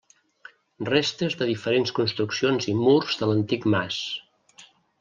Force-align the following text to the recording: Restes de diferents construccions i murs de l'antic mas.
Restes 0.87 1.35
de 1.41 1.47
diferents 1.49 1.93
construccions 2.01 2.67
i 2.73 2.75
murs 2.81 3.21
de 3.21 3.31
l'antic 3.33 3.69
mas. 3.77 4.01